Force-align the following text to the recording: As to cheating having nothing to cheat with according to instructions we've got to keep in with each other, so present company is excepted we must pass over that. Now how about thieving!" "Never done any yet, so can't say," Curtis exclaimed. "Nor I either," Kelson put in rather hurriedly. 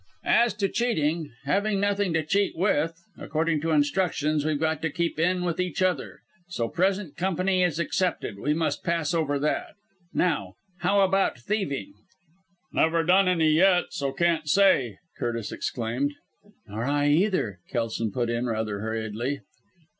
As 0.25 0.55
to 0.55 0.67
cheating 0.67 1.29
having 1.43 1.79
nothing 1.79 2.11
to 2.13 2.25
cheat 2.25 2.53
with 2.57 3.05
according 3.19 3.61
to 3.61 3.69
instructions 3.69 4.43
we've 4.43 4.59
got 4.59 4.81
to 4.81 4.89
keep 4.89 5.19
in 5.19 5.43
with 5.43 5.59
each 5.59 5.83
other, 5.83 6.21
so 6.47 6.67
present 6.67 7.15
company 7.15 7.61
is 7.61 7.77
excepted 7.79 8.39
we 8.39 8.55
must 8.55 8.83
pass 8.83 9.13
over 9.13 9.37
that. 9.37 9.75
Now 10.11 10.55
how 10.79 11.01
about 11.01 11.37
thieving!" 11.37 11.93
"Never 12.73 13.03
done 13.03 13.27
any 13.27 13.51
yet, 13.51 13.93
so 13.93 14.11
can't 14.11 14.49
say," 14.49 14.97
Curtis 15.19 15.51
exclaimed. 15.51 16.15
"Nor 16.65 16.85
I 16.85 17.09
either," 17.09 17.59
Kelson 17.69 18.11
put 18.11 18.27
in 18.31 18.47
rather 18.47 18.79
hurriedly. 18.79 19.41